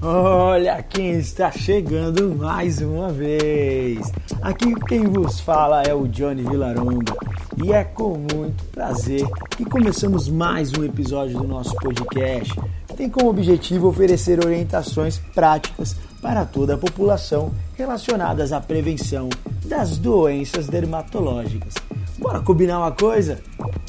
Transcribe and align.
Olha 0.00 0.80
quem 0.80 1.18
está 1.18 1.50
chegando 1.50 2.32
mais 2.36 2.80
uma 2.80 3.08
vez. 3.08 4.12
Aqui 4.40 4.72
quem 4.86 5.02
vos 5.02 5.40
fala 5.40 5.82
é 5.82 5.92
o 5.92 6.06
Johnny 6.06 6.44
Vilaronga 6.44 7.16
e 7.64 7.72
é 7.72 7.82
com 7.82 8.16
muito 8.32 8.62
prazer 8.66 9.26
que 9.56 9.64
começamos 9.64 10.28
mais 10.28 10.72
um 10.72 10.84
episódio 10.84 11.38
do 11.38 11.48
nosso 11.48 11.74
podcast, 11.74 12.54
que 12.86 12.94
tem 12.94 13.10
como 13.10 13.28
objetivo 13.28 13.88
oferecer 13.88 14.38
orientações 14.38 15.18
práticas 15.34 15.96
para 16.22 16.44
toda 16.44 16.74
a 16.74 16.78
população 16.78 17.50
relacionadas 17.76 18.52
à 18.52 18.60
prevenção 18.60 19.28
das 19.64 19.98
doenças 19.98 20.68
dermatológicas. 20.68 21.74
Bora 22.16 22.38
combinar 22.38 22.78
uma 22.78 22.92
coisa? 22.92 23.40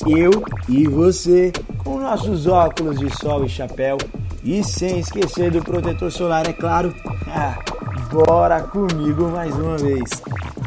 Eu 0.08 0.32
e 0.68 0.88
você, 0.88 1.54
com 1.84 2.00
nossos 2.00 2.48
óculos 2.48 2.98
de 2.98 3.16
sol 3.16 3.46
e 3.46 3.50
chapéu, 3.50 3.98
e 4.44 4.64
sem 4.64 5.00
esquecer 5.00 5.52
do 5.52 5.62
protetor 5.62 6.12
solar, 6.12 6.48
é 6.48 6.54
claro. 6.54 6.94
Ah, 7.28 7.58
bora 8.12 8.62
comigo 8.64 9.30
mais 9.30 9.54
uma 9.56 9.78
vez. 9.78 10.10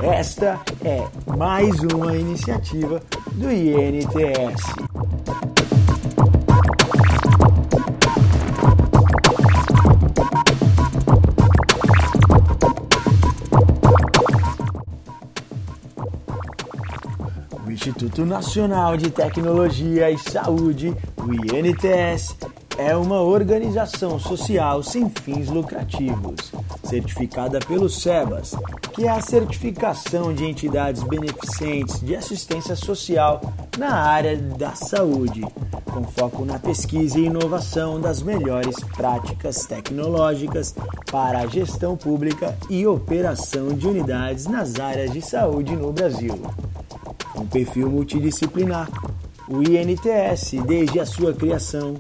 Esta 0.03 0.61
é 0.85 1.07
mais 1.37 1.79
uma 1.93 2.17
iniciativa 2.17 3.01
do 3.33 3.51
INTS. 3.51 4.63
O 17.65 17.71
Instituto 17.71 18.27
Nacional 18.27 18.97
de 18.97 19.11
Tecnologia 19.11 20.11
e 20.11 20.19
Saúde, 20.19 20.95
o 21.17 21.33
INTS, 21.33 22.37
é 22.85 22.97
uma 22.97 23.21
organização 23.21 24.19
social 24.19 24.83
sem 24.83 25.09
fins 25.09 25.49
lucrativos, 25.49 26.53
certificada 26.83 27.61
pelo 27.61 27.89
SEBAS, 27.89 28.57
que 28.93 29.05
é 29.05 29.09
a 29.09 29.21
certificação 29.21 30.35
de 30.35 30.45
entidades 30.45 31.05
beneficentes 31.05 32.01
de 32.01 32.17
assistência 32.17 32.75
social 32.75 33.41
na 33.79 33.95
área 33.95 34.37
da 34.37 34.75
saúde, 34.75 35.43
com 35.93 36.03
foco 36.03 36.45
na 36.45 36.59
pesquisa 36.59 37.21
e 37.21 37.27
inovação 37.27 38.01
das 38.01 38.21
melhores 38.21 38.75
práticas 38.97 39.65
tecnológicas 39.65 40.75
para 41.09 41.39
a 41.39 41.47
gestão 41.47 41.97
pública 41.97 42.57
e 42.69 42.85
operação 42.85 43.69
de 43.69 43.87
unidades 43.87 44.47
nas 44.47 44.81
áreas 44.81 45.13
de 45.13 45.23
saúde 45.23 45.77
no 45.77 45.93
Brasil. 45.93 46.35
Um 47.37 47.47
perfil 47.47 47.89
multidisciplinar, 47.89 48.89
o 49.49 49.63
INTS, 49.63 50.55
desde 50.67 50.99
a 50.99 51.07
sua 51.07 51.33
criação, 51.33 51.97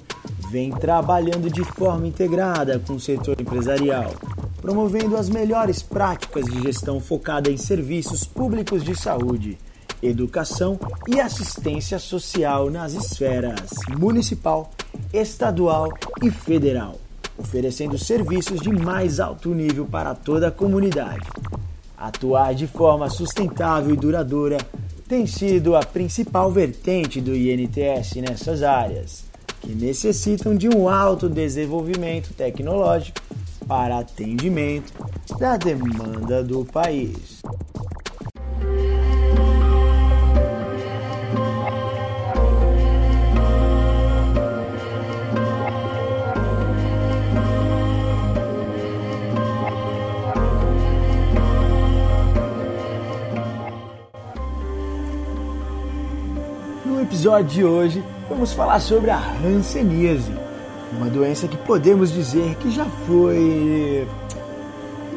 vem 0.52 0.70
trabalhando 0.70 1.48
de 1.48 1.64
forma 1.64 2.06
integrada 2.06 2.78
com 2.78 2.92
o 2.92 3.00
setor 3.00 3.40
empresarial, 3.40 4.12
promovendo 4.60 5.16
as 5.16 5.30
melhores 5.30 5.80
práticas 5.80 6.44
de 6.44 6.60
gestão 6.60 7.00
focada 7.00 7.50
em 7.50 7.56
serviços 7.56 8.24
públicos 8.24 8.84
de 8.84 8.94
saúde, 8.94 9.56
educação 10.02 10.78
e 11.08 11.18
assistência 11.18 11.98
social 11.98 12.68
nas 12.68 12.92
esferas 12.92 13.70
municipal, 13.98 14.70
estadual 15.10 15.88
e 16.22 16.30
federal, 16.30 17.00
oferecendo 17.38 17.96
serviços 17.96 18.60
de 18.60 18.70
mais 18.70 19.20
alto 19.20 19.54
nível 19.54 19.86
para 19.86 20.14
toda 20.14 20.48
a 20.48 20.52
comunidade. 20.52 21.26
Atuar 21.96 22.54
de 22.54 22.66
forma 22.66 23.08
sustentável 23.08 23.94
e 23.94 23.96
duradoura 23.96 24.58
tem 25.08 25.26
sido 25.26 25.74
a 25.74 25.80
principal 25.80 26.52
vertente 26.52 27.22
do 27.22 27.34
INTS 27.34 28.16
nessas 28.16 28.62
áreas 28.62 29.31
que 29.62 29.74
necessitam 29.74 30.56
de 30.56 30.68
um 30.68 30.88
alto 30.88 31.28
desenvolvimento 31.28 32.34
tecnológico 32.34 33.20
para 33.66 34.00
atendimento 34.00 34.92
da 35.38 35.56
demanda 35.56 36.42
do 36.42 36.64
país. 36.64 37.40
No 56.84 57.00
episódio 57.00 57.48
de 57.48 57.64
hoje, 57.64 58.04
vamos 58.32 58.54
falar 58.54 58.80
sobre 58.80 59.10
a 59.10 59.18
hanseníase, 59.44 60.32
uma 60.96 61.10
doença 61.10 61.46
que 61.46 61.56
podemos 61.58 62.10
dizer 62.10 62.54
que 62.54 62.70
já 62.70 62.86
foi 63.06 64.08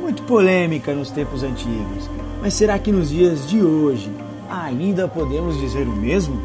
muito 0.01 0.21
polêmica 0.23 0.93
nos 0.93 1.11
tempos 1.11 1.41
antigos. 1.41 2.09
Mas 2.41 2.53
será 2.55 2.77
que 2.77 2.91
nos 2.91 3.09
dias 3.09 3.47
de 3.47 3.61
hoje 3.61 4.11
ainda 4.49 5.07
podemos 5.07 5.57
dizer 5.61 5.87
o 5.87 5.95
mesmo? 5.95 6.41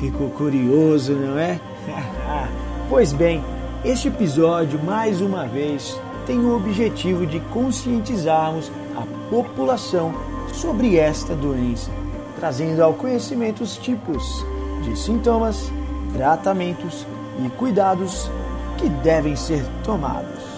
Ficou 0.00 0.30
curioso, 0.30 1.12
não 1.12 1.38
é? 1.38 1.60
pois 2.90 3.12
bem, 3.12 3.40
este 3.84 4.08
episódio, 4.08 4.82
mais 4.82 5.20
uma 5.20 5.46
vez, 5.46 5.96
tem 6.26 6.40
o 6.40 6.56
objetivo 6.56 7.24
de 7.24 7.38
conscientizarmos 7.52 8.70
a 8.96 9.30
população 9.30 10.12
sobre 10.52 10.96
esta 10.96 11.36
doença, 11.36 11.92
trazendo 12.36 12.82
ao 12.82 12.94
conhecimento 12.94 13.62
os 13.62 13.76
tipos 13.76 14.44
de 14.82 14.98
sintomas, 14.98 15.70
tratamentos 16.12 17.06
e 17.44 17.48
cuidados 17.50 18.30
que 18.78 18.88
devem 18.88 19.36
ser 19.36 19.64
tomados. 19.84 20.49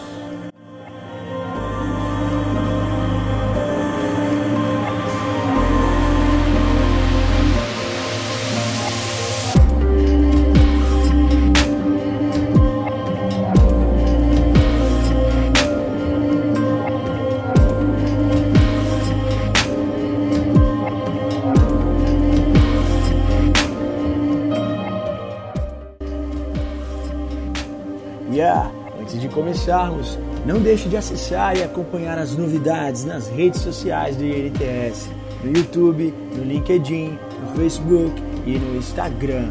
Começarmos, 29.33 30.19
não 30.47 30.61
deixe 30.61 30.89
de 30.89 30.97
acessar 30.97 31.57
e 31.57 31.63
acompanhar 31.63 32.19
as 32.19 32.37
novidades 32.37 33.05
nas 33.05 33.29
redes 33.29 33.61
sociais 33.61 34.17
do 34.17 34.25
INTS, 34.25 35.09
no 35.43 35.57
YouTube, 35.57 36.15
no 36.37 36.45
LinkedIn, 36.45 37.19
no 37.41 37.57
Facebook 37.57 38.23
e 38.47 38.59
no 38.59 38.77
Instagram. 38.77 39.51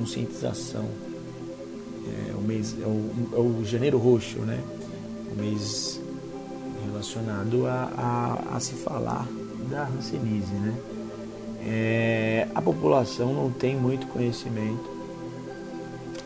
Conscientização. 0.00 0.86
É 2.06 2.34
o 2.34 2.40
mês 2.40 2.74
é 2.80 2.86
o, 2.86 3.10
é 3.34 3.38
o 3.38 3.64
janeiro 3.64 3.98
roxo, 3.98 4.38
né? 4.38 4.62
O 5.32 5.40
mês 5.40 6.00
relacionado 6.86 7.66
a, 7.66 7.92
a, 7.96 8.56
a 8.56 8.60
se 8.60 8.74
falar 8.74 9.28
da 9.70 9.86
hanseníase, 9.86 10.52
né? 10.54 10.74
É, 11.62 12.48
a 12.54 12.62
população 12.62 13.34
não 13.34 13.50
tem 13.50 13.76
muito 13.76 14.06
conhecimento 14.06 14.90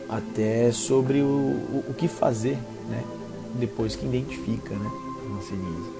até 0.07 0.71
sobre 0.71 1.19
o, 1.19 1.25
o, 1.25 1.83
o 1.89 1.93
que 1.93 2.07
fazer, 2.07 2.57
né? 2.89 3.03
Depois 3.59 3.95
que 3.95 4.05
identifica, 4.05 4.73
né? 4.73 4.89
A 4.89 5.37
hanseníase. 5.37 5.95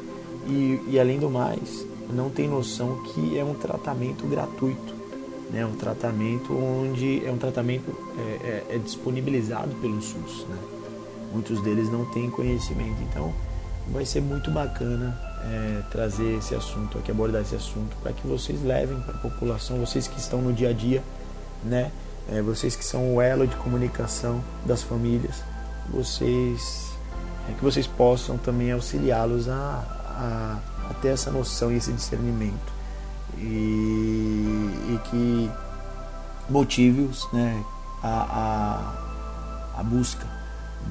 E, 0.47 0.91
e 0.91 0.99
além 0.99 1.19
do 1.19 1.29
mais, 1.29 1.85
não 2.13 2.29
tem 2.29 2.47
noção 2.47 3.03
que 3.03 3.37
é 3.37 3.43
um 3.43 3.53
tratamento 3.53 4.25
gratuito, 4.27 4.95
né? 5.55 5.65
Um 5.65 5.75
tratamento 5.75 6.53
onde 6.53 7.25
é 7.25 7.31
um 7.31 7.37
tratamento 7.37 7.97
é, 8.17 8.65
é, 8.71 8.75
é 8.75 8.77
disponibilizado 8.77 9.73
pelo 9.75 10.01
SUS, 10.01 10.45
né? 10.49 10.57
Muitos 11.31 11.61
deles 11.61 11.89
não 11.89 12.05
têm 12.05 12.29
conhecimento, 12.29 13.01
então 13.09 13.33
vai 13.91 14.05
ser 14.05 14.21
muito 14.21 14.51
bacana 14.51 15.17
é, 15.43 15.81
trazer 15.91 16.37
esse 16.37 16.53
assunto 16.53 16.97
aqui, 16.97 17.09
abordar 17.09 17.41
esse 17.41 17.55
assunto, 17.55 17.95
para 18.03 18.11
que 18.11 18.27
vocês 18.27 18.61
levem 18.63 18.99
para 18.99 19.15
a 19.15 19.17
população, 19.17 19.79
vocês 19.79 20.07
que 20.07 20.19
estão 20.19 20.41
no 20.41 20.51
dia 20.51 20.69
a 20.69 20.73
dia, 20.73 21.01
né? 21.63 21.91
É, 22.29 22.41
vocês 22.41 22.75
que 22.75 22.83
são 22.83 23.15
o 23.15 23.21
elo 23.21 23.47
de 23.47 23.55
comunicação 23.55 24.43
das 24.65 24.81
famílias, 24.83 25.41
vocês 25.89 26.91
é 27.49 27.53
que 27.53 27.63
vocês 27.63 27.85
possam 27.85 28.37
também 28.37 28.71
auxiliá-los 28.71 29.47
a, 29.47 29.53
a, 29.53 30.59
a, 30.89 30.93
ter 30.95 31.09
essa 31.09 31.29
noção 31.29 31.71
e 31.71 31.77
esse 31.77 31.93
discernimento 31.93 32.73
e, 33.37 34.91
e 34.93 34.94
que 35.15 35.49
motive-os 36.49 37.31
né, 37.31 37.63
a, 38.03 38.93
a, 39.75 39.79
a 39.79 39.83
busca 39.83 40.27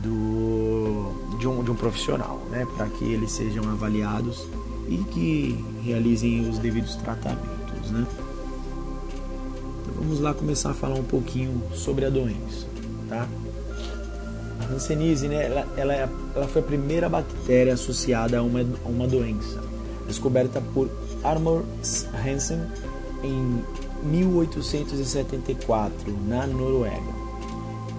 do, 0.03 1.37
de, 1.38 1.47
um, 1.47 1.62
de 1.62 1.71
um 1.71 1.75
profissional, 1.75 2.41
né, 2.50 2.67
para 2.76 2.87
que 2.87 3.05
eles 3.05 3.31
sejam 3.32 3.69
avaliados 3.71 4.47
e 4.88 4.97
que 5.12 5.65
realizem 5.85 6.49
os 6.49 6.59
devidos 6.59 6.97
tratamentos. 6.97 7.91
Né. 7.91 8.06
Então, 9.82 9.94
vamos 9.97 10.21
lá 10.21 10.32
começar 10.32 10.70
a 10.70 10.75
falar 10.75 10.94
um 10.94 11.05
pouquinho 11.05 11.62
sobre 11.75 12.06
a 12.06 12.11
doença. 12.11 12.67
Tá? 13.09 13.29
A 14.61 14.73
Hanseníase, 14.73 15.29
né, 15.29 15.47
ela, 15.47 15.67
ela, 15.77 15.94
é 15.94 16.09
ela, 16.35 16.49
foi 16.49 16.62
a 16.62 16.65
primeira 16.65 17.09
bactéria 17.09 17.75
associada 17.75 18.38
a 18.38 18.43
uma, 18.43 18.61
a 18.61 18.88
uma 18.88 19.06
doença, 19.06 19.62
descoberta 20.06 20.61
por 20.73 20.88
Armor 21.23 21.62
Hansen 22.27 22.61
em 23.23 23.62
1874, 24.05 26.12
na 26.27 26.47
Noruega. 26.47 27.25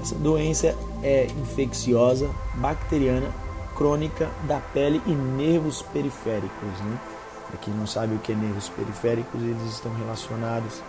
Essa 0.02 0.16
doença 0.16 0.76
é 1.02 1.28
infecciosa, 1.42 2.30
bacteriana, 2.56 3.30
crônica 3.76 4.30
da 4.48 4.60
pele 4.60 5.02
e 5.06 5.12
nervos 5.12 5.82
periféricos. 5.82 6.80
Né? 6.82 7.00
Para 7.48 7.58
quem 7.58 7.74
não 7.74 7.88
sabe 7.88 8.16
o 8.16 8.20
que 8.20 8.32
é 8.32 8.36
nervos 8.36 8.70
periféricos, 8.70 9.42
eles 9.42 9.64
estão 9.64 9.94
relacionados, 9.94 10.82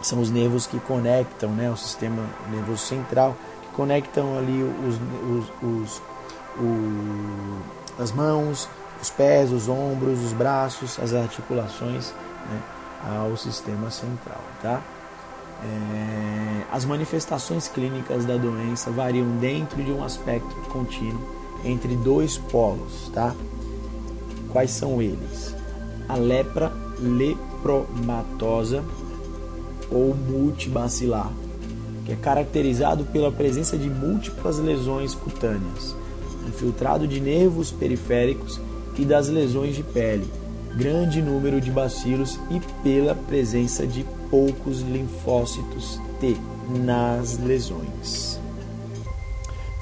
são 0.00 0.20
os 0.20 0.30
nervos 0.30 0.64
que 0.66 0.78
conectam 0.80 1.50
né, 1.50 1.70
o 1.70 1.76
sistema 1.76 2.24
nervoso 2.50 2.78
central, 2.78 3.36
que 3.62 3.68
conectam 3.74 4.38
ali 4.38 4.62
os, 4.62 4.94
os, 5.30 5.44
os, 5.62 6.02
os 6.60 7.78
as 7.98 8.12
mãos, 8.12 8.68
os 9.02 9.10
pés, 9.10 9.50
os 9.50 9.68
ombros, 9.68 10.22
os 10.22 10.32
braços, 10.32 11.00
as 11.00 11.12
articulações 11.12 12.14
né, 12.48 12.62
ao 13.04 13.36
sistema 13.36 13.90
central. 13.90 14.42
Tá? 14.62 14.82
É, 15.62 16.64
as 16.72 16.84
manifestações 16.84 17.66
clínicas 17.66 18.24
da 18.24 18.36
doença 18.36 18.90
variam 18.90 19.26
dentro 19.38 19.82
de 19.82 19.90
um 19.90 20.04
aspecto 20.04 20.54
contínuo 20.70 21.20
entre 21.64 21.96
dois 21.96 22.38
polos, 22.38 23.10
tá? 23.12 23.34
Quais 24.50 24.70
são 24.70 25.02
eles? 25.02 25.54
A 26.08 26.14
lepra 26.14 26.72
lepromatosa 27.00 28.84
ou 29.90 30.14
multibacilar, 30.14 31.32
que 32.04 32.12
é 32.12 32.16
caracterizado 32.16 33.04
pela 33.06 33.32
presença 33.32 33.76
de 33.76 33.90
múltiplas 33.90 34.58
lesões 34.58 35.14
cutâneas, 35.14 35.96
infiltrado 36.46 37.06
de 37.06 37.20
nervos 37.20 37.72
periféricos 37.72 38.60
e 38.96 39.04
das 39.04 39.28
lesões 39.28 39.74
de 39.74 39.82
pele, 39.82 40.28
grande 40.78 41.20
número 41.20 41.60
de 41.60 41.72
bacilos 41.72 42.38
e 42.48 42.60
pela 42.84 43.12
presença 43.12 43.84
de 43.84 44.06
poucos 44.30 44.80
linfócitos 44.80 46.00
T 46.20 46.36
nas 46.84 47.36
lesões. 47.36 48.38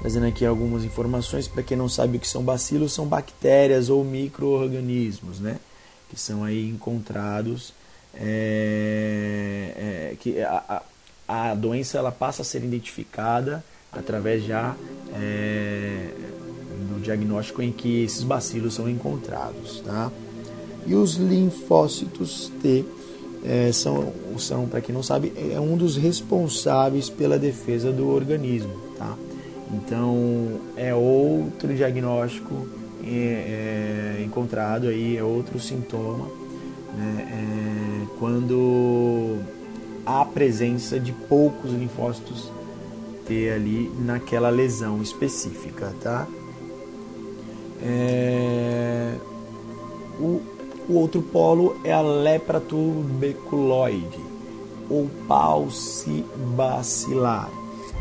Trazendo 0.01 0.27
aqui 0.27 0.47
algumas 0.47 0.85
informações 0.85 1.47
para 1.47 1.63
quem 1.63 1.77
não 1.77 1.89
sabe 1.89 2.17
o 2.17 2.21
que 2.21 2.27
são 2.27 2.43
bacilos, 2.43 2.95
são 2.95 3.07
bactérias 3.07 3.91
ou 3.91 4.03
micro-organismos, 4.03 5.39
né? 5.39 5.59
Que 6.09 6.19
são 6.19 6.43
aí 6.43 6.67
encontrados. 6.67 7.75
É, 8.15 9.73
é, 9.77 10.17
que 10.19 10.41
a, 10.41 10.83
a, 11.29 11.51
a, 11.51 11.55
doença 11.55 11.99
ela 11.99 12.11
passa 12.11 12.41
a 12.41 12.45
ser 12.47 12.65
identificada 12.65 13.63
através 13.93 14.43
já 14.43 14.75
é, 15.13 16.09
do 16.89 17.03
diagnóstico 17.03 17.61
em 17.61 17.71
que 17.71 18.05
esses 18.05 18.23
bacilos 18.23 18.73
são 18.73 18.89
encontrados, 18.89 19.83
tá? 19.85 20.11
E 20.87 20.95
os 20.95 21.17
linfócitos 21.17 22.53
T 22.63 22.85
é, 23.45 23.71
são, 23.73 24.13
são 24.39 24.67
para 24.67 24.81
quem 24.81 24.95
não 24.95 25.03
sabe, 25.03 25.33
é 25.53 25.61
um 25.61 25.77
dos 25.77 25.97
responsáveis 25.97 27.09
pela 27.09 27.39
defesa 27.39 27.93
do 27.93 28.09
organismo. 28.09 28.73
Tá? 28.97 29.17
Então 29.73 30.61
é 30.77 30.95
outro 30.95 31.75
diagnóstico 31.75 32.67
é, 33.05 34.19
é, 34.19 34.23
encontrado 34.25 34.89
aí, 34.89 35.17
é 35.17 35.23
outro 35.23 35.61
sintoma 35.61 36.27
né, 36.97 37.29
é, 37.31 38.07
quando 38.19 39.39
há 40.05 40.25
presença 40.25 40.99
de 40.99 41.13
poucos 41.13 41.73
linfócitos 41.73 42.51
T 43.27 43.51
ali 43.51 43.93
naquela 43.99 44.49
lesão 44.49 45.03
específica, 45.03 45.93
tá? 46.01 46.27
É, 47.83 49.15
o, 50.19 50.41
o 50.89 50.95
outro 50.95 51.21
polo 51.21 51.77
é 51.83 51.93
a 51.93 52.01
lepra 52.01 52.61
tuberculoide 52.61 54.21
ou 54.89 55.11
paucibacilar, 55.27 57.51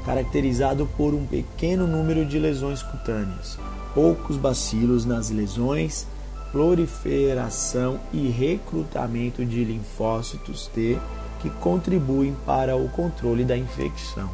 caracterizado 0.05 0.87
por 0.95 1.15
um 1.15 1.25
pequeno 1.25 1.87
número 1.87 2.23
de 2.25 2.37
lesões 2.37 2.83
cutâneas, 2.83 3.57
poucos 3.93 4.37
bacilos 4.37 5.03
nas 5.03 5.31
lesões, 5.31 6.05
proliferação 6.51 7.99
e 8.13 8.29
recrutamento 8.29 9.43
de 9.43 9.63
linfócitos 9.63 10.67
T 10.67 10.99
que 11.41 11.49
contribuem 11.49 12.35
para 12.45 12.75
o 12.75 12.87
controle 12.89 13.43
da 13.43 13.57
infecção. 13.57 14.29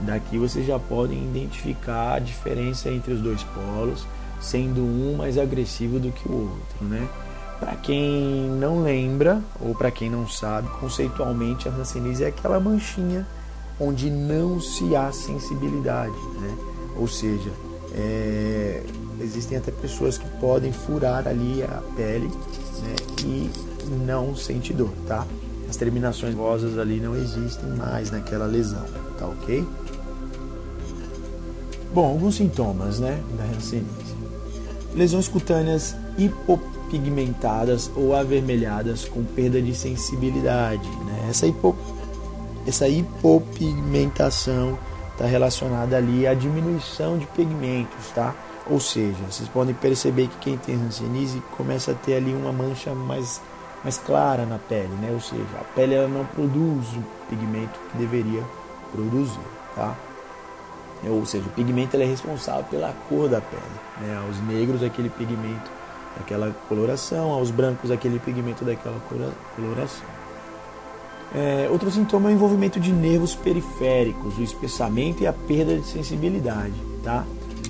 Daqui 0.00 0.38
vocês 0.38 0.66
já 0.66 0.78
podem 0.78 1.22
identificar 1.22 2.14
a 2.14 2.18
diferença 2.18 2.88
entre 2.88 3.12
os 3.12 3.20
dois 3.20 3.42
polos, 3.44 4.06
sendo 4.40 4.80
um 4.80 5.14
mais 5.16 5.36
agressivo 5.38 6.00
do 6.00 6.10
que 6.10 6.26
o 6.28 6.32
outro, 6.32 6.86
né? 6.86 7.06
Para 7.62 7.76
quem 7.76 8.50
não 8.58 8.82
lembra 8.82 9.40
ou 9.60 9.72
para 9.72 9.88
quem 9.88 10.10
não 10.10 10.26
sabe, 10.26 10.68
conceitualmente 10.80 11.68
a 11.68 11.70
hanseníase 11.70 12.24
é 12.24 12.26
aquela 12.26 12.58
manchinha 12.58 13.24
onde 13.78 14.10
não 14.10 14.60
se 14.60 14.96
há 14.96 15.12
sensibilidade, 15.12 16.12
né? 16.40 16.56
Ou 16.96 17.06
seja, 17.06 17.52
é, 17.94 18.82
existem 19.20 19.58
até 19.58 19.70
pessoas 19.70 20.18
que 20.18 20.28
podem 20.40 20.72
furar 20.72 21.28
ali 21.28 21.62
a 21.62 21.80
pele 21.94 22.26
né? 22.26 22.96
e 23.24 23.48
não 24.04 24.34
sente 24.34 24.72
dor, 24.72 24.90
tá? 25.06 25.24
As 25.70 25.76
terminações 25.76 26.34
nervosas 26.34 26.76
ali 26.76 26.98
não 26.98 27.14
existem 27.14 27.68
mais 27.76 28.10
naquela 28.10 28.46
lesão, 28.46 28.84
tá 29.16 29.28
ok? 29.28 29.64
Bom, 31.94 32.06
alguns 32.06 32.34
sintomas, 32.34 32.98
né, 32.98 33.22
da 33.38 33.44
hanseníase. 33.56 34.16
Lesões 34.96 35.28
cutâneas 35.28 35.94
hipopigmentadas 36.18 36.71
pigmentadas 36.92 37.90
ou 37.96 38.14
avermelhadas 38.14 39.06
com 39.06 39.24
perda 39.24 39.60
de 39.62 39.74
sensibilidade. 39.74 40.86
Né? 40.88 41.28
Essa, 41.30 41.46
hipo, 41.46 41.74
essa 42.66 42.86
hipopigmentação 42.86 44.78
está 45.12 45.24
relacionada 45.24 45.96
ali 45.96 46.26
à 46.26 46.34
diminuição 46.34 47.16
de 47.16 47.24
pigmentos, 47.28 48.10
tá? 48.14 48.34
Ou 48.70 48.78
seja, 48.78 49.16
vocês 49.28 49.48
podem 49.48 49.74
perceber 49.74 50.28
que 50.28 50.36
quem 50.36 50.58
tem 50.58 50.74
hanseníase 50.74 51.42
começa 51.56 51.92
a 51.92 51.94
ter 51.94 52.16
ali 52.16 52.32
uma 52.32 52.52
mancha 52.52 52.94
mais, 52.94 53.40
mais 53.82 53.96
clara 53.96 54.44
na 54.44 54.58
pele, 54.58 54.92
né? 55.00 55.10
Ou 55.12 55.20
seja, 55.20 55.42
a 55.60 55.64
pele 55.74 55.94
ela 55.94 56.08
não 56.08 56.26
produz 56.26 56.86
o 56.94 57.02
pigmento 57.28 57.80
que 57.90 57.98
deveria 57.98 58.42
produzir, 58.92 59.40
tá? 59.74 59.96
Ou 61.04 61.26
seja, 61.26 61.44
o 61.44 61.50
pigmento 61.50 61.96
é 61.96 62.04
responsável 62.04 62.64
pela 62.70 62.94
cor 63.08 63.28
da 63.28 63.40
pele. 63.40 63.62
Né? 64.00 64.24
Os 64.30 64.38
negros, 64.46 64.84
aquele 64.84 65.10
pigmento 65.10 65.68
daquela 66.16 66.54
coloração, 66.68 67.30
aos 67.30 67.50
brancos 67.50 67.90
aquele 67.90 68.18
pigmento 68.18 68.64
daquela 68.64 69.00
coloração. 69.56 70.06
É, 71.34 71.66
outro 71.70 71.90
sintoma 71.90 72.28
é 72.28 72.32
o 72.32 72.34
envolvimento 72.34 72.78
de 72.78 72.92
nervos 72.92 73.34
periféricos, 73.34 74.36
o 74.38 74.42
espessamento 74.42 75.22
e 75.22 75.26
a 75.26 75.32
perda 75.32 75.76
de 75.76 75.86
sensibilidade. 75.86 76.74
Tá? 77.02 77.24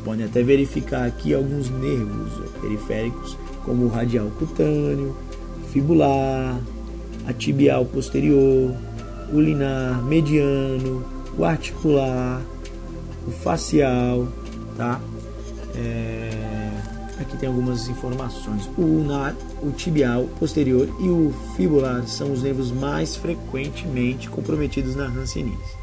Podem 0.05 0.27
até 0.27 0.43
verificar 0.43 1.07
aqui 1.07 1.33
alguns 1.33 1.71
nervos 1.71 2.51
periféricos, 2.61 3.39
como 3.65 3.85
o 3.85 3.89
radial 3.89 4.27
cutâneo, 4.39 5.17
fibular, 5.73 6.59
a 7.27 7.33
tibial 7.33 7.85
posterior, 7.85 8.75
o 9.33 9.41
linar 9.41 10.03
mediano, 10.03 11.05
o 11.39 11.45
articular, 11.45 12.43
o 13.27 13.31
facial, 13.31 14.27
tá? 14.77 15.01
É, 15.77 16.62
Aqui 17.23 17.37
tem 17.37 17.49
algumas 17.49 17.88
informações. 17.88 18.69
O 18.76 18.83
ulnar, 18.83 19.37
o 19.62 19.71
tibial 19.71 20.25
posterior 20.41 20.88
e 21.00 21.09
o 21.09 21.33
fibular 21.57 22.05
são 22.09 22.33
os 22.33 22.43
nervos 22.43 22.73
mais 22.73 23.14
frequentemente 23.14 24.29
comprometidos 24.29 24.97
na 24.97 25.07
hanseníase. 25.07 25.83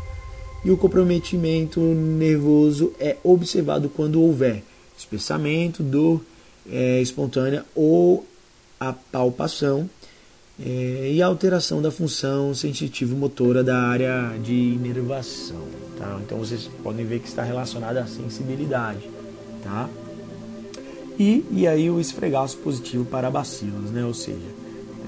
E 0.66 0.70
o 0.70 0.76
comprometimento 0.76 1.80
nervoso 1.80 2.92
é 3.00 3.16
observado 3.24 3.88
quando 3.88 4.22
houver 4.22 4.62
espessamento, 4.98 5.82
dor 5.82 6.22
é, 6.70 7.02
espontânea 7.02 7.64
ou 7.74 8.28
a 8.78 8.92
palpação 8.92 9.90
é, 10.62 11.12
e 11.14 11.22
alteração 11.22 11.82
da 11.82 11.90
função 11.90 12.54
sensitivo-motora 12.54 13.64
da 13.64 13.78
área 13.78 14.38
de 14.44 14.54
inervação. 14.54 15.64
Tá? 15.98 16.20
Então 16.22 16.38
vocês 16.38 16.70
podem 16.84 17.06
ver 17.06 17.20
que 17.20 17.30
está 17.30 17.44
relacionada 17.44 18.02
à 18.02 18.08
sensibilidade. 18.08 19.10
Tá? 19.64 19.90
E, 21.20 21.46
e 21.52 21.68
aí 21.68 21.90
o 21.90 22.00
esfregaço 22.00 22.58
positivo 22.60 23.04
para 23.04 23.30
bacilos, 23.30 23.92
né? 23.92 24.06
ou 24.06 24.14
seja, 24.14 24.40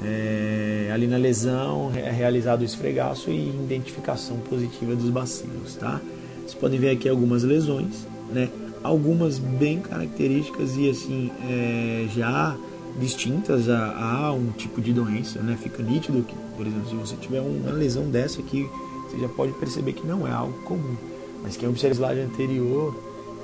é, 0.03 0.91
ali 0.93 1.07
na 1.07 1.15
lesão 1.15 1.89
é 1.95 2.11
realizado 2.11 2.61
o 2.61 2.65
esfregaço 2.65 3.29
e 3.29 3.47
identificação 3.47 4.37
positiva 4.39 4.93
dos 4.93 5.09
bacilos. 5.09 5.75
Tá? 5.75 6.01
Vocês 6.39 6.55
podem 6.55 6.77
ver 6.77 6.89
aqui 6.89 7.07
algumas 7.07 7.43
lesões, 7.43 8.05
né? 8.29 8.49
algumas 8.83 9.39
bem 9.39 9.79
características 9.79 10.75
e 10.75 10.89
assim 10.89 11.31
é, 11.49 12.07
já 12.13 12.57
distintas 12.99 13.69
a, 13.69 14.25
a, 14.25 14.33
um 14.33 14.51
tipo 14.51 14.81
de 14.81 14.91
doença, 14.91 15.39
né? 15.39 15.57
Fica 15.61 15.81
nítido 15.81 16.23
que, 16.23 16.35
por 16.57 16.67
exemplo, 16.67 16.89
se 16.89 16.95
você 16.95 17.15
tiver 17.15 17.39
uma 17.39 17.71
lesão 17.71 18.09
dessa 18.09 18.41
aqui, 18.41 18.67
você 19.09 19.17
já 19.17 19.29
pode 19.29 19.53
perceber 19.53 19.93
que 19.93 20.05
não 20.05 20.27
é 20.27 20.31
algo 20.31 20.53
comum. 20.63 20.97
Mas 21.41 21.55
quem 21.55 21.69
observa 21.69 21.93
o 21.93 21.97
slide 21.97 22.19
anterior, 22.19 22.93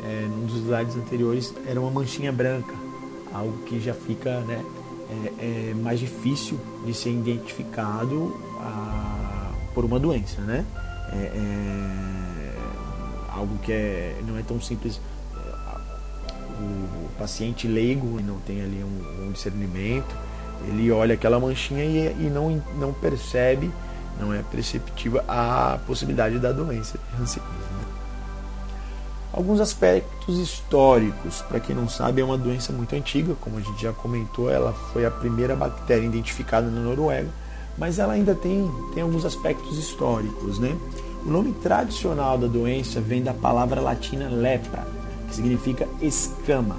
é, 0.03 0.27
dos 0.45 0.57
slides 0.57 0.95
anteriores, 0.95 1.53
era 1.65 1.79
uma 1.79 1.91
manchinha 1.91 2.31
branca, 2.31 2.73
algo 3.33 3.57
que 3.65 3.79
já 3.79 3.93
fica, 3.93 4.39
né? 4.41 4.63
É, 5.09 5.71
é 5.71 5.73
mais 5.73 5.99
difícil 5.99 6.59
de 6.85 6.93
ser 6.93 7.11
identificado 7.11 8.35
a, 8.59 9.51
por 9.73 9.85
uma 9.85 9.99
doença, 9.99 10.41
né? 10.41 10.65
É, 11.13 11.31
é 11.35 12.53
algo 13.29 13.57
que 13.59 13.71
é, 13.71 14.19
não 14.27 14.37
é 14.37 14.41
tão 14.41 14.59
simples 14.59 14.99
o 16.59 17.09
paciente 17.17 17.67
leigo 17.67 18.19
não 18.21 18.39
tem 18.39 18.61
ali 18.61 18.83
um, 18.83 19.27
um, 19.27 19.31
discernimento, 19.31 20.15
ele 20.67 20.91
olha 20.91 21.13
aquela 21.13 21.39
manchinha 21.39 21.83
e, 21.83 22.25
e, 22.25 22.29
não, 22.29 22.61
não 22.79 22.93
percebe, 22.93 23.71
não 24.19 24.33
é 24.33 24.41
perceptiva 24.51 25.23
a 25.27 25.77
possibilidade 25.85 26.39
da 26.39 26.51
doença 26.51 26.97
de. 27.19 27.76
Alguns 29.37 29.59
aspectos 29.61 30.39
históricos, 30.39 31.43
para 31.43 31.59
quem 31.59 31.75
não 31.75 31.87
sabe, 31.87 32.21
é 32.21 32.25
uma 32.25 32.39
doença 32.39 32.73
muito 32.73 32.95
antiga, 32.95 33.35
como 33.39 33.59
a 33.59 33.61
gente 33.61 33.79
já 33.79 33.93
comentou, 33.93 34.49
ela 34.49 34.73
foi 34.91 35.05
a 35.05 35.11
primeira 35.11 35.55
bactéria 35.55 36.07
identificada 36.07 36.65
na 36.71 36.81
Noruega, 36.81 37.29
mas 37.77 37.99
ela 37.99 38.13
ainda 38.13 38.33
tem, 38.33 38.67
tem 38.95 39.03
alguns 39.03 39.25
aspectos 39.25 39.77
históricos. 39.77 40.57
Né? 40.57 40.75
O 41.23 41.29
nome 41.29 41.51
tradicional 41.53 42.35
da 42.35 42.47
doença 42.47 42.99
vem 42.99 43.21
da 43.21 43.31
palavra 43.31 43.79
latina 43.79 44.27
lepra, 44.27 44.87
que 45.27 45.35
significa 45.35 45.87
escama. 46.01 46.75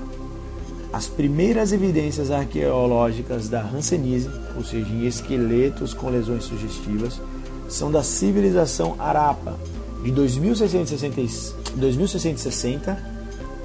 As 0.92 1.06
primeiras 1.06 1.72
evidências 1.72 2.28
arqueológicas 2.28 3.48
da 3.48 3.62
Hanseníase, 3.62 4.28
ou 4.56 4.64
seja, 4.64 4.88
em 4.88 5.06
esqueletos 5.06 5.94
com 5.94 6.10
lesões 6.10 6.42
sugestivas, 6.42 7.20
são 7.68 7.88
da 7.88 8.02
civilização 8.02 8.96
Arapa, 8.98 9.54
de 10.02 10.10
2660 10.10 12.98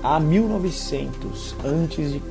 a 0.03 0.19
1900 0.19 1.55
a.C., 1.59 2.21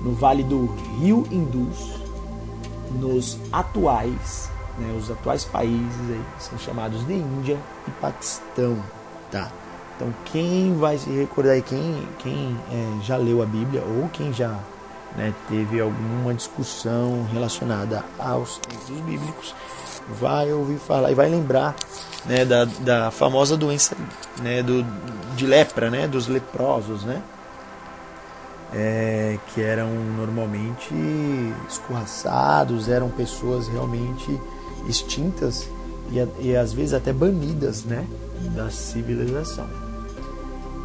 no 0.00 0.14
vale 0.14 0.42
do 0.44 0.66
rio 1.00 1.26
Indus, 1.30 1.98
nos 3.00 3.38
atuais, 3.52 4.50
né, 4.78 4.96
os 4.98 5.10
atuais 5.10 5.44
países 5.44 6.10
aí, 6.10 6.22
são 6.38 6.58
chamados 6.58 7.06
de 7.06 7.12
Índia 7.14 7.58
e 7.86 7.90
Paquistão, 7.92 8.76
tá? 9.30 9.52
Então, 9.96 10.14
quem 10.26 10.74
vai 10.76 10.96
se 10.96 11.10
recordar 11.10 11.60
quem, 11.62 12.08
quem 12.20 12.56
é, 12.70 13.02
já 13.02 13.16
leu 13.16 13.42
a 13.42 13.46
Bíblia 13.46 13.82
ou 13.82 14.08
quem 14.10 14.32
já 14.32 14.56
né, 15.16 15.34
teve 15.48 15.80
alguma 15.80 16.32
discussão 16.32 17.26
relacionada 17.32 18.04
aos 18.16 18.58
textos 18.58 19.00
bíblicos, 19.00 19.56
vai 20.20 20.52
ouvir 20.52 20.78
falar 20.78 21.10
e 21.10 21.14
vai 21.14 21.28
lembrar 21.28 21.74
né, 22.24 22.44
da, 22.44 22.64
da 22.64 23.10
famosa 23.10 23.56
doença 23.56 23.96
né, 24.40 24.62
do, 24.62 24.84
de 25.36 25.46
lepra, 25.46 25.90
né, 25.90 26.06
dos 26.06 26.26
leprosos, 26.28 27.04
né, 27.04 27.22
é, 28.72 29.38
que 29.48 29.62
eram 29.62 29.88
normalmente 30.16 30.94
escorraçados, 31.68 32.88
eram 32.88 33.08
pessoas 33.08 33.68
realmente 33.68 34.38
extintas 34.88 35.68
e, 36.10 36.46
e 36.48 36.56
às 36.56 36.72
vezes 36.72 36.94
até 36.94 37.12
banidas 37.12 37.84
né, 37.84 38.06
da 38.54 38.70
civilização. 38.70 39.66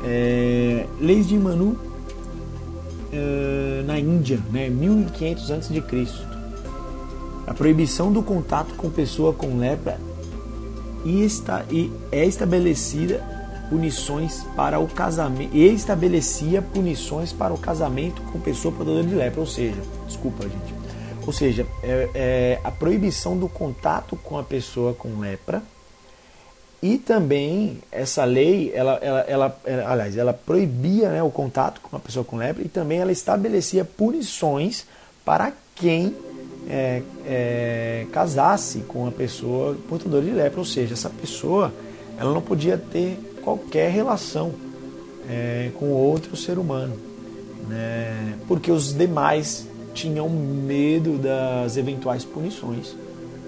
É, 0.06 0.86
leis 1.00 1.28
de 1.28 1.38
Manu 1.38 1.78
é, 3.12 3.84
na 3.86 3.98
Índia, 4.00 4.40
né, 4.52 4.70
1500 4.70 5.52
a.C. 5.52 5.82
A 7.46 7.54
proibição 7.54 8.12
do 8.12 8.24
contato 8.24 8.74
com 8.76 8.90
pessoa 8.90 9.34
com 9.34 9.58
lepra 9.58 10.00
e, 11.04 11.24
está, 11.24 11.66
e 11.70 11.92
é 12.12 12.26
estabelecida 12.26 13.22
punições 13.70 14.46
para 14.56 14.80
o 14.80 14.88
casamento 14.88 15.56
e 15.56 15.66
estabelecia 15.68 16.62
punições 16.62 17.34
para 17.34 17.54
o 17.54 17.58
casamento 17.58 18.22
com 18.24 18.40
pessoa 18.40 18.74
portadora 18.74 19.04
de 19.04 19.16
lepra, 19.16 19.40
ou 19.40 19.48
seja, 19.48 19.82
desculpa 20.08 20.44
gente, 20.44 20.74
ou 21.26 21.34
seja, 21.34 21.66
é, 21.82 22.10
é, 22.14 22.60
a 22.64 22.70
proibição 22.70 23.38
do 23.38 23.50
contato 23.50 24.16
com 24.18 24.38
a 24.38 24.44
pessoa 24.44 24.94
com 24.94 25.20
lepra 25.20 25.62
e 26.82 26.98
também 26.98 27.80
essa 27.92 28.26
lei, 28.26 28.72
ela, 28.76 29.00
ela, 29.02 29.22
ela, 29.22 29.60
ela 29.66 29.92
aliás, 29.92 30.18
ela 30.18 30.34
proibia 30.34 31.10
né, 31.10 31.24
o 31.24 31.32
contato 31.32 31.82
com 31.82 31.96
uma 31.96 32.00
pessoa 32.00 32.26
com 32.26 32.38
lepra 32.38 32.62
e 32.62 32.68
também 32.68 33.00
ela 33.00 33.12
estabelecia 33.12 33.86
punições 33.86 34.86
para 35.24 35.54
quem 35.76 36.16
é, 36.70 37.02
é, 37.26 38.06
casasse 38.12 38.80
com 38.88 39.00
uma 39.00 39.12
pessoa 39.12 39.76
portadora 39.88 40.24
de 40.24 40.32
lepra, 40.32 40.60
ou 40.60 40.66
seja, 40.66 40.94
essa 40.94 41.10
pessoa 41.10 41.74
ela 42.18 42.34
não 42.34 42.42
podia 42.42 42.78
ter 42.78 43.18
qualquer 43.42 43.92
relação 43.92 44.54
é, 45.30 45.72
com 45.76 45.90
outro 45.90 46.36
ser 46.36 46.58
humano, 46.58 46.96
né, 47.68 48.38
porque 48.48 48.72
os 48.72 48.94
demais 48.94 49.68
tinham 49.94 50.30
medo 50.30 51.18
das 51.18 51.78
eventuais 51.78 52.26
punições 52.26 52.96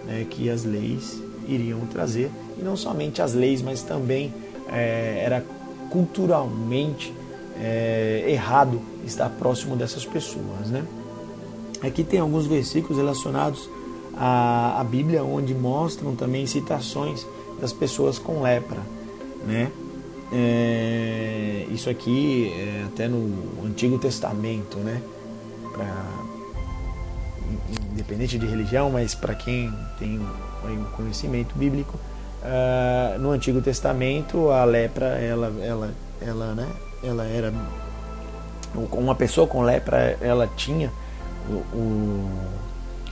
né, 0.05 0.25
que 0.29 0.49
as 0.49 0.63
leis 0.63 1.19
iriam 1.47 1.81
trazer 1.81 2.29
e 2.57 2.63
não 2.63 2.75
somente 2.75 3.21
as 3.21 3.33
leis, 3.33 3.61
mas 3.61 3.81
também 3.81 4.33
é, 4.71 5.21
era 5.23 5.43
culturalmente 5.89 7.13
é, 7.59 8.25
errado 8.27 8.81
estar 9.05 9.29
próximo 9.29 9.75
dessas 9.75 10.05
pessoas. 10.05 10.69
Né? 10.69 10.83
Aqui 11.85 12.03
tem 12.03 12.19
alguns 12.19 12.45
versículos 12.47 12.97
relacionados 12.97 13.69
à, 14.15 14.79
à 14.79 14.83
Bíblia 14.83 15.23
onde 15.23 15.53
mostram 15.53 16.15
também 16.15 16.45
citações 16.47 17.25
das 17.59 17.71
pessoas 17.71 18.17
com 18.17 18.41
lepra. 18.41 18.79
Né? 19.45 19.71
É, 20.31 21.65
isso 21.69 21.89
aqui 21.89 22.51
é 22.57 22.85
até 22.87 23.07
no 23.07 23.65
Antigo 23.65 23.99
Testamento, 23.99 24.77
né? 24.77 25.01
Pra, 25.71 26.05
independente 27.91 28.37
de 28.39 28.45
religião, 28.45 28.89
mas 28.89 29.13
para 29.13 29.35
quem 29.35 29.71
tem 29.99 30.19
um 30.19 30.83
conhecimento 30.95 31.55
bíblico, 31.55 31.97
Uh, 32.45 33.17
no 33.17 33.31
Antigo 33.31 33.59
Testamento 33.59 34.51
a 34.51 34.63
lepra 34.65 35.17
ela 35.17 35.51
ela 35.63 35.89
ela 36.21 36.53
né 36.53 36.67
ela 37.03 37.25
era 37.25 37.51
uma 38.91 39.15
pessoa 39.15 39.47
com 39.47 39.63
lepra 39.63 40.15
ela 40.21 40.47
tinha 40.55 40.91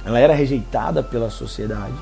ela 0.05 0.19
era 0.19 0.33
rejeitada 0.33 1.03
pela 1.03 1.29
sociedade 1.29 1.93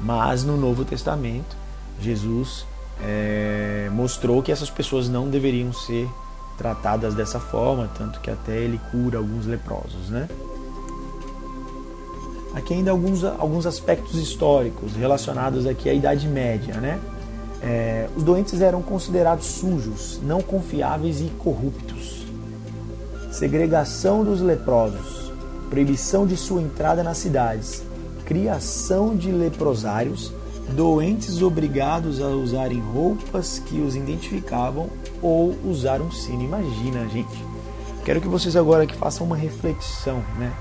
mas 0.00 0.44
no 0.44 0.56
Novo 0.56 0.84
Testamento 0.84 1.56
Jesus 2.00 2.66
é, 3.02 3.88
mostrou 3.92 4.42
que 4.42 4.50
essas 4.52 4.70
pessoas 4.70 5.08
não 5.08 5.28
deveriam 5.28 5.72
ser 5.72 6.08
tratadas 6.56 7.14
dessa 7.14 7.40
forma 7.40 7.88
tanto 7.96 8.20
que 8.20 8.30
até 8.30 8.56
ele 8.56 8.80
cura 8.90 9.18
alguns 9.18 9.46
leprosos 9.46 10.08
né 10.08 10.28
aqui 12.54 12.74
ainda 12.74 12.90
alguns, 12.90 13.24
alguns 13.24 13.66
aspectos 13.66 14.14
históricos 14.20 14.94
relacionados 14.94 15.66
aqui 15.66 15.88
à 15.88 15.94
Idade 15.94 16.26
Média, 16.28 16.74
né? 16.74 16.98
É, 17.62 18.08
os 18.16 18.22
doentes 18.22 18.60
eram 18.60 18.80
considerados 18.80 19.46
sujos, 19.46 20.18
não 20.22 20.40
confiáveis 20.40 21.20
e 21.20 21.30
corruptos. 21.38 22.24
Segregação 23.30 24.24
dos 24.24 24.40
leprosos, 24.40 25.29
proibição 25.70 26.26
de 26.26 26.36
sua 26.36 26.60
entrada 26.60 27.02
nas 27.02 27.16
cidades, 27.16 27.82
criação 28.26 29.16
de 29.16 29.32
leprosários, 29.32 30.32
doentes 30.70 31.40
obrigados 31.40 32.20
a 32.20 32.26
usarem 32.26 32.80
roupas 32.80 33.58
que 33.58 33.80
os 33.80 33.96
identificavam 33.96 34.90
ou 35.22 35.56
usar 35.64 36.02
um 36.02 36.10
sino. 36.10 36.42
Imagina, 36.42 37.08
gente. 37.08 37.44
Quero 38.04 38.20
que 38.20 38.28
vocês 38.28 38.54
agora 38.56 38.86
que 38.86 38.96
façam 38.96 39.26
uma 39.26 39.36
reflexão, 39.36 40.22
né? 40.38 40.52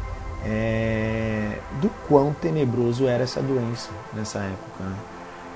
é, 0.45 1.57
do 1.81 1.89
quão 2.07 2.33
tenebroso 2.33 3.07
era 3.07 3.23
essa 3.23 3.41
doença 3.41 3.89
nessa 4.13 4.39
época. 4.39 4.83
Né? 4.83 4.95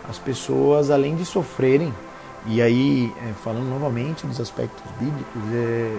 As 0.09 0.17
pessoas, 0.19 0.89
além 0.89 1.15
de 1.15 1.25
sofrerem, 1.25 1.93
e 2.45 2.61
aí 2.61 3.13
é, 3.21 3.33
falando 3.43 3.69
novamente 3.69 4.25
dos 4.27 4.39
aspectos 4.39 4.83
bíblicos, 4.99 5.41
é, 5.53 5.97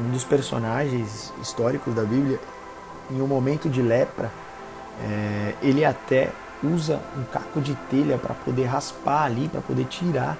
um 0.00 0.10
dos 0.10 0.24
personagens 0.24 1.32
históricos 1.40 1.94
da 1.94 2.02
Bíblia, 2.02 2.38
em 3.10 3.20
um 3.20 3.26
momento 3.26 3.68
de 3.68 3.82
lepra, 3.82 4.30
é, 5.02 5.54
ele 5.62 5.84
até 5.84 6.30
usa 6.62 7.00
um 7.16 7.24
caco 7.24 7.60
de 7.60 7.74
telha 7.90 8.18
para 8.18 8.34
poder 8.34 8.64
raspar 8.64 9.24
ali, 9.24 9.48
para 9.48 9.60
poder 9.60 9.84
tirar 9.84 10.36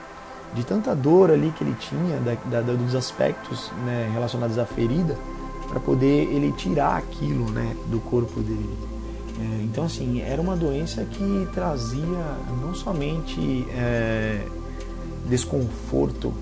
de 0.55 0.65
tanta 0.65 0.95
dor 0.95 1.31
ali 1.31 1.53
que 1.57 1.62
ele 1.62 1.77
tinha, 1.79 2.19
da, 2.21 2.61
da, 2.61 2.73
dos 2.73 2.95
aspectos 2.95 3.71
né, 3.85 4.11
relacionados 4.12 4.59
à 4.59 4.65
ferida, 4.65 5.17
para 5.69 5.79
poder 5.79 6.33
ele 6.33 6.53
tirar 6.53 6.97
aquilo 6.97 7.50
né, 7.50 7.77
do 7.87 8.00
corpo 8.00 8.41
dele. 8.41 8.79
É, 9.38 9.62
então, 9.62 9.85
assim, 9.85 10.21
era 10.21 10.41
uma 10.41 10.57
doença 10.57 11.05
que 11.05 11.49
trazia 11.53 12.03
não 12.61 12.75
somente 12.75 13.67
é, 13.71 14.43
desconforto 15.29 16.33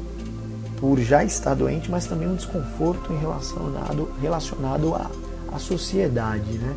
por 0.78 0.98
já 1.00 1.24
estar 1.24 1.54
doente, 1.54 1.90
mas 1.90 2.06
também 2.06 2.28
um 2.28 2.34
desconforto 2.34 3.12
em 3.12 3.18
relacionado, 3.18 4.10
relacionado 4.20 4.94
à, 4.94 5.10
à 5.52 5.58
sociedade, 5.58 6.52
né? 6.58 6.76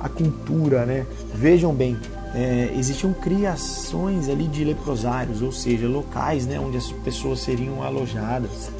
à 0.00 0.08
cultura. 0.08 0.86
Né? 0.86 1.06
Vejam 1.34 1.74
bem, 1.74 1.98
é, 2.34 2.72
existiam 2.76 3.12
criações 3.12 4.28
ali 4.28 4.46
de 4.46 4.64
leprosários, 4.64 5.42
ou 5.42 5.52
seja, 5.52 5.86
locais 5.88 6.46
né, 6.46 6.58
onde 6.58 6.76
as 6.76 6.90
pessoas 6.90 7.40
seriam 7.40 7.82
alojadas. 7.82 8.70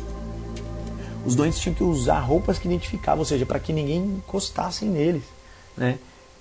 Os 1.24 1.34
doentes 1.34 1.60
tinham 1.60 1.74
que 1.74 1.84
usar 1.84 2.20
roupas 2.20 2.58
que 2.58 2.66
identificavam, 2.66 3.20
ou 3.20 3.24
seja, 3.24 3.46
para 3.46 3.60
que 3.60 3.72
ninguém 3.72 3.98
encostasse 3.98 4.84
neles. 4.84 5.22
Né? 5.76 5.98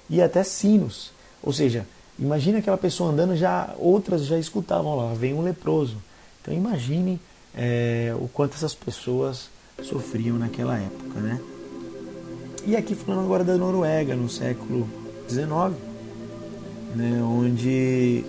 E 0.10 0.22
até 0.22 0.44
sinos. 0.44 1.12
Ou 1.44 1.54
seja, 1.54 1.86
imagine 2.18 2.58
aquela 2.58 2.78
pessoa 2.78 3.12
andando, 3.12 3.36
já 3.36 3.74
outras 3.78 4.26
já 4.26 4.38
escutavam 4.38 4.96
lá, 4.96 5.14
vem 5.14 5.34
um 5.34 5.42
leproso. 5.42 5.98
Então 6.42 6.54
imagine 6.54 7.20
é, 7.56 8.14
o 8.20 8.28
quanto 8.28 8.56
essas 8.56 8.74
pessoas 8.74 9.50
sofriam 9.82 10.38
naquela 10.38 10.78
época. 10.78 11.20
Né? 11.20 11.40
E 12.66 12.76
aqui 12.76 12.96
falando 12.96 13.26
agora 13.26 13.44
da 13.44 13.58
Noruega, 13.58 14.16
no 14.16 14.30
século 14.30 14.88
XIX, 15.28 15.76
né, 16.96 17.22
onde 17.24 18.24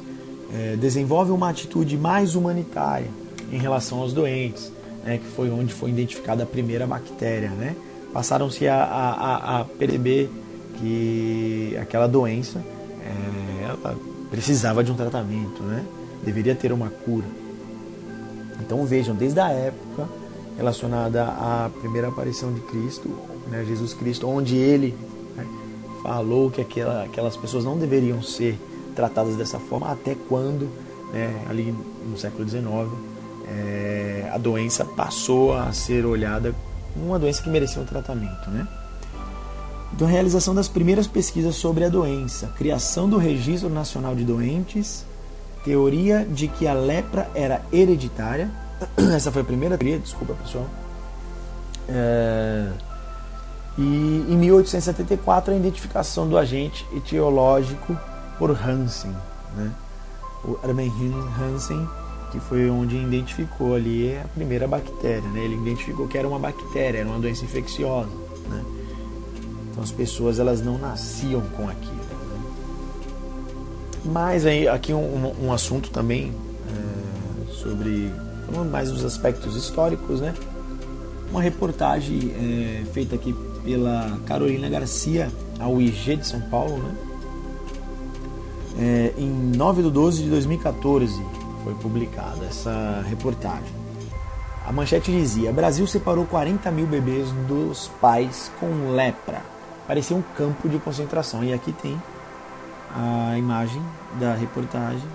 é, 0.54 0.76
desenvolve 0.76 1.30
uma 1.30 1.50
atitude 1.50 1.96
mais 1.96 2.34
humanitária 2.34 3.08
em 3.52 3.58
relação 3.58 3.98
aos 3.98 4.12
doentes, 4.12 4.72
né, 5.04 5.18
que 5.18 5.26
foi 5.26 5.50
onde 5.50 5.72
foi 5.72 5.90
identificada 5.90 6.44
a 6.44 6.46
primeira 6.46 6.86
bactéria. 6.86 7.50
Né? 7.50 7.76
Passaram-se 8.12 8.66
a, 8.68 8.82
a, 8.82 9.60
a, 9.60 9.64
perceber 9.64 10.30
que 10.78 11.76
aquela 11.80 12.06
doença 12.06 12.62
é, 13.00 13.94
precisava 14.30 14.82
de 14.82 14.90
um 14.90 14.94
tratamento, 14.94 15.62
né? 15.62 15.84
deveria 16.24 16.54
ter 16.54 16.72
uma 16.72 16.88
cura. 16.88 17.26
Então 18.60 18.84
vejam, 18.84 19.14
desde 19.14 19.40
a 19.40 19.48
época 19.50 20.08
relacionada 20.56 21.24
à 21.24 21.70
primeira 21.80 22.08
aparição 22.08 22.52
de 22.52 22.60
Cristo, 22.60 23.08
né, 23.48 23.64
Jesus 23.66 23.94
Cristo, 23.94 24.28
onde 24.28 24.56
ele 24.56 24.94
né, 25.36 25.46
falou 26.02 26.50
que 26.50 26.60
aquela, 26.60 27.04
aquelas 27.04 27.36
pessoas 27.36 27.64
não 27.64 27.78
deveriam 27.78 28.22
ser 28.22 28.58
tratadas 28.94 29.36
dessa 29.36 29.58
forma, 29.58 29.90
até 29.90 30.14
quando, 30.28 30.68
né, 31.12 31.44
ali 31.48 31.74
no 32.08 32.16
século 32.18 32.48
XIX, 32.48 32.64
é, 33.48 34.30
a 34.32 34.38
doença 34.38 34.84
passou 34.84 35.54
a 35.54 35.72
ser 35.72 36.04
olhada 36.04 36.54
como 36.92 37.06
uma 37.06 37.18
doença 37.18 37.42
que 37.42 37.48
merecia 37.48 37.80
um 37.80 37.84
tratamento. 37.84 38.50
Né? 38.50 38.66
Então, 39.94 40.06
realização 40.06 40.54
das 40.54 40.68
primeiras 40.68 41.06
pesquisas 41.06 41.54
sobre 41.54 41.84
a 41.84 41.88
doença, 41.88 42.48
criação 42.56 43.08
do 43.08 43.18
Registro 43.18 43.68
Nacional 43.68 44.14
de 44.14 44.24
Doentes, 44.24 45.04
teoria 45.64 46.24
de 46.24 46.48
que 46.48 46.66
a 46.66 46.74
lepra 46.74 47.30
era 47.34 47.62
hereditária. 47.72 48.50
Essa 49.14 49.30
foi 49.30 49.42
a 49.42 49.44
primeira 49.44 49.78
teoria, 49.78 49.98
desculpa 49.98 50.34
pessoal. 50.34 50.66
É... 51.88 52.68
E 53.78 53.82
em 54.28 54.36
1874 54.36 55.54
a 55.54 55.56
identificação 55.56 56.28
do 56.28 56.36
agente 56.36 56.86
etiológico 56.94 57.96
por 58.38 58.50
Hansen, 58.50 59.14
né? 59.56 59.72
o 60.44 60.58
Hermann 60.62 60.90
Hansen, 61.40 61.88
que 62.30 62.40
foi 62.40 62.68
onde 62.68 62.96
identificou 62.96 63.74
ali 63.74 64.16
a 64.16 64.26
primeira 64.34 64.66
bactéria. 64.66 65.28
Né? 65.30 65.44
Ele 65.44 65.54
identificou 65.54 66.06
que 66.06 66.18
era 66.18 66.28
uma 66.28 66.38
bactéria, 66.38 66.98
era 66.98 67.08
uma 67.08 67.18
doença 67.18 67.44
infecciosa. 67.44 68.10
Né? 68.48 68.64
Então 69.70 69.82
as 69.82 69.90
pessoas 69.90 70.38
elas 70.38 70.60
não 70.60 70.76
nasciam 70.76 71.40
com 71.56 71.68
aquilo. 71.68 72.01
Mas 74.04 74.44
aí 74.46 74.66
aqui 74.68 74.92
um, 74.92 75.46
um 75.46 75.52
assunto 75.52 75.90
também 75.90 76.32
é, 76.68 77.52
sobre 77.52 78.12
mais 78.70 78.90
os 78.90 79.04
aspectos 79.04 79.56
históricos, 79.56 80.20
né? 80.20 80.34
Uma 81.30 81.40
reportagem 81.40 82.32
é, 82.32 82.84
feita 82.92 83.14
aqui 83.14 83.34
pela 83.64 84.18
Carolina 84.26 84.68
Garcia, 84.68 85.30
ao 85.58 85.80
IG 85.80 86.16
de 86.16 86.26
São 86.26 86.40
Paulo, 86.40 86.78
né? 86.78 86.94
É, 88.78 89.12
em 89.18 89.30
9 89.56 89.82
de 89.82 89.90
12 89.90 90.22
de 90.24 90.30
2014 90.30 91.22
foi 91.62 91.74
publicada 91.74 92.44
essa 92.46 93.04
reportagem. 93.08 93.82
A 94.66 94.72
manchete 94.72 95.10
dizia: 95.10 95.52
Brasil 95.52 95.86
separou 95.86 96.24
40 96.26 96.70
mil 96.70 96.86
bebês 96.86 97.30
dos 97.46 97.88
pais 98.00 98.50
com 98.58 98.92
lepra. 98.94 99.42
Parecia 99.86 100.16
um 100.16 100.22
campo 100.36 100.68
de 100.68 100.78
concentração. 100.78 101.44
E 101.44 101.52
aqui 101.52 101.72
tem 101.72 102.00
a 102.94 103.36
imagem 103.38 103.82
da 104.18 104.34
reportagem. 104.34 105.08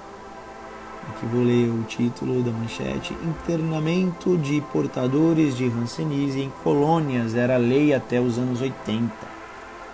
Aqui 1.09 1.25
vou 1.27 1.43
ler 1.43 1.69
o 1.69 1.83
título 1.83 2.43
da 2.43 2.51
manchete: 2.51 3.13
Internamento 3.23 4.37
de 4.37 4.61
portadores 4.73 5.55
de 5.55 5.65
Hanseníase 5.65 6.41
em 6.41 6.51
colônias 6.63 7.35
era 7.35 7.57
lei 7.57 7.93
até 7.93 8.19
os 8.19 8.37
anos 8.37 8.61
80. 8.61 9.11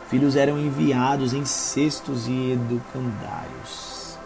Filhos 0.10 0.36
eram 0.36 0.58
enviados 0.58 1.34
em 1.34 1.46
cestos 1.46 2.28
e 2.28 2.52
educandários. 2.52 4.17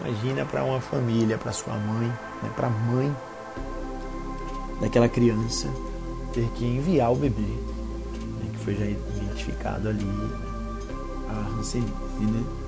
Imagina 0.00 0.44
para 0.44 0.62
uma 0.62 0.80
família, 0.80 1.38
para 1.38 1.52
sua 1.52 1.74
mãe, 1.74 2.08
né, 2.42 2.50
para 2.54 2.66
a 2.66 2.70
mãe 2.70 3.14
daquela 4.80 5.08
criança 5.08 5.68
ter 6.32 6.48
que 6.54 6.64
enviar 6.64 7.10
o 7.10 7.16
bebê, 7.16 7.40
né, 7.40 8.50
que 8.52 8.58
foi 8.58 8.74
já 8.74 8.84
identificado 8.84 9.88
ali 9.88 10.06
a 11.28 11.58
Hanseníase, 11.58 11.92
né? 12.20 12.67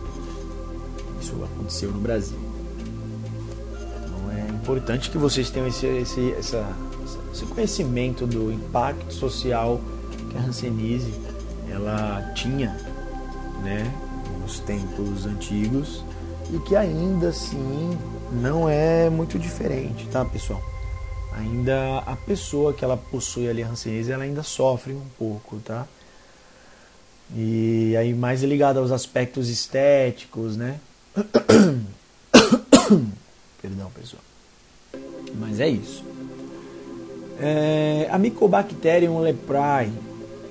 Isso 1.20 1.34
aconteceu 1.44 1.90
no 1.90 2.00
Brasil 2.00 2.38
importante 4.70 5.10
que 5.10 5.18
vocês 5.18 5.50
tenham 5.50 5.66
esse, 5.66 5.86
esse, 5.86 6.32
essa, 6.34 6.64
esse 7.32 7.44
conhecimento 7.46 8.26
do 8.26 8.52
impacto 8.52 9.12
social 9.12 9.80
que 10.30 10.36
a 10.36 10.40
Hanseníase 10.42 11.12
ela 11.68 12.32
tinha 12.34 12.68
né, 13.62 13.92
nos 14.40 14.60
tempos 14.60 15.26
antigos 15.26 16.04
e 16.52 16.58
que 16.60 16.76
ainda 16.76 17.30
assim 17.30 17.98
não 18.32 18.68
é 18.68 19.10
muito 19.10 19.38
diferente, 19.38 20.06
tá 20.08 20.24
pessoal? 20.24 20.62
Ainda 21.32 21.98
a 22.06 22.14
pessoa 22.14 22.72
que 22.72 22.84
ela 22.84 22.96
possui 22.96 23.48
ali 23.48 23.62
a 23.64 23.68
Hanseníase 23.68 24.12
ela 24.12 24.22
ainda 24.22 24.44
sofre 24.44 24.92
um 24.92 25.06
pouco, 25.18 25.56
tá? 25.58 25.84
E 27.34 27.96
aí 27.96 28.14
mais 28.14 28.42
ligado 28.42 28.78
aos 28.78 28.92
aspectos 28.92 29.48
estéticos, 29.48 30.56
né? 30.56 30.78
Perdão, 33.60 33.90
pessoal. 33.94 34.22
Mas 35.38 35.60
é 35.60 35.68
isso. 35.68 36.04
É, 37.38 38.08
a 38.10 38.18
Mycobacterium 38.18 39.20
leprae, 39.20 39.92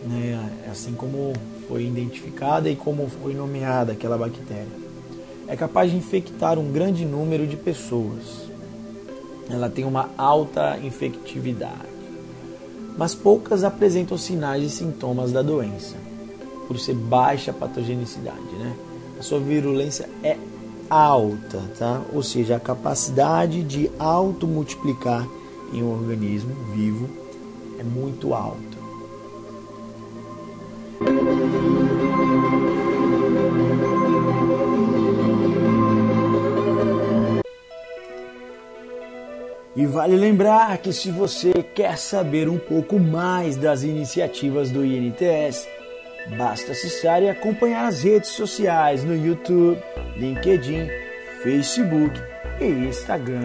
né, 0.04 0.50
assim 0.72 0.94
como 0.94 1.34
foi 1.68 1.86
identificada 1.86 2.70
e 2.70 2.76
como 2.76 3.08
foi 3.08 3.34
nomeada 3.34 3.92
aquela 3.92 4.18
bactéria, 4.18 4.90
é 5.48 5.56
capaz 5.56 5.92
de 5.92 5.98
infectar 5.98 6.58
um 6.58 6.72
grande 6.72 7.06
número 7.06 7.46
de 7.46 7.56
pessoas. 7.56 8.50
Ela 9.50 9.70
tem 9.70 9.86
uma 9.86 10.10
alta 10.18 10.78
infectividade, 10.80 11.90
mas 12.98 13.16
poucas 13.16 13.64
apresentam 13.64 14.18
sinais 14.18 14.64
e 14.64 14.70
sintomas 14.70 15.32
da 15.32 15.42
doença, 15.42 15.96
por 16.68 16.80
ser 16.80 16.96
baixa 16.96 17.54
patogenicidade. 17.54 18.56
Né? 18.60 18.76
A 19.20 19.22
sua 19.22 19.40
virulência 19.42 20.10
é 20.24 20.38
alta, 20.90 21.62
tá? 21.78 22.02
Ou 22.14 22.24
seja, 22.24 22.56
a 22.56 22.60
capacidade 22.60 23.62
de 23.64 23.92
automultiplicar 24.00 25.28
em 25.74 25.84
um 25.84 25.92
organismo 25.92 26.56
vivo 26.74 27.10
é 27.78 27.84
muito 27.84 28.34
alta. 28.34 28.80
E 39.76 39.86
vale 39.86 40.16
lembrar 40.16 40.78
que 40.78 40.94
se 40.94 41.12
você 41.12 41.52
quer 41.76 41.98
saber 41.98 42.48
um 42.48 42.58
pouco 42.58 42.98
mais 42.98 43.58
das 43.58 43.84
iniciativas 43.84 44.72
do 44.72 44.86
INTS, 44.86 45.68
Basta 46.38 46.74
acessar 46.74 47.24
e 47.24 47.30
acompanhar 47.30 47.88
as 47.88 48.04
redes 48.04 48.30
sociais 48.30 49.04
no 49.04 49.16
YouTube, 49.16 49.82
LinkedIn, 50.16 50.88
Facebook 51.42 52.20
e 52.62 52.66
Instagram. 52.66 53.40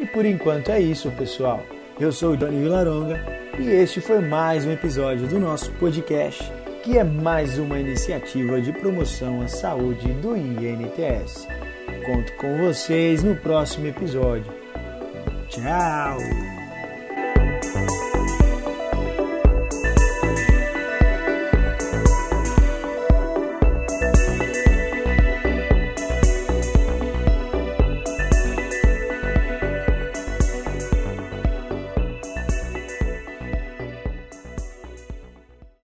E 0.00 0.06
por 0.06 0.24
enquanto 0.24 0.70
é 0.70 0.80
isso, 0.80 1.10
pessoal. 1.12 1.64
Eu 1.98 2.12
sou 2.12 2.34
o 2.34 2.36
Johnny 2.36 2.62
Vilaronga 2.62 3.20
E 3.58 3.68
este 3.68 4.00
foi 4.00 4.20
mais 4.20 4.64
um 4.64 4.70
episódio 4.70 5.26
do 5.26 5.40
nosso 5.40 5.72
podcast, 5.72 6.44
que 6.84 6.96
é 6.96 7.02
mais 7.02 7.58
uma 7.58 7.80
iniciativa 7.80 8.60
de 8.60 8.72
promoção 8.72 9.42
à 9.42 9.48
saúde 9.48 10.12
do 10.14 10.36
INTS. 10.36 11.48
Conto 12.08 12.32
com 12.36 12.56
vocês 12.56 13.22
no 13.22 13.36
próximo 13.36 13.86
episódio. 13.86 14.50
Tchau! 15.50 16.57